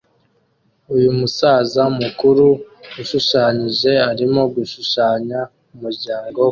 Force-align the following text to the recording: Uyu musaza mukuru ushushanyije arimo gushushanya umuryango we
Uyu 0.95 1.09
musaza 1.19 1.83
mukuru 1.99 2.45
ushushanyije 3.01 3.91
arimo 4.11 4.41
gushushanya 4.53 5.39
umuryango 5.75 6.35
we 6.37 6.39